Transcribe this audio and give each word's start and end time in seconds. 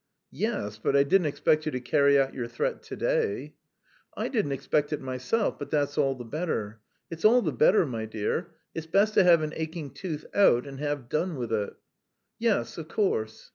"Yes, 0.31 0.79
but 0.79 0.95
I 0.95 1.03
didn't 1.03 1.27
expect 1.27 1.67
you 1.67 1.71
to 1.73 1.79
carry 1.79 2.17
out 2.17 2.33
your 2.33 2.47
threat 2.47 2.81
to 2.81 2.95
day." 2.95 3.53
"I 4.17 4.29
didn't 4.29 4.53
expect 4.53 4.91
it 4.91 4.99
myself, 4.99 5.59
but 5.59 5.69
that's 5.69 5.95
all 5.95 6.15
the 6.15 6.25
better. 6.25 6.81
It's 7.11 7.23
all 7.23 7.43
the 7.43 7.51
better, 7.51 7.85
my 7.85 8.05
dear. 8.07 8.55
It's 8.73 8.87
best 8.87 9.13
to 9.13 9.23
have 9.23 9.43
an 9.43 9.53
aching 9.55 9.91
tooth 9.91 10.25
out 10.33 10.65
and 10.65 10.79
have 10.79 11.07
done 11.07 11.35
with 11.35 11.53
it." 11.53 11.75
"Yes, 12.39 12.79
of 12.79 12.87
course." 12.87 13.49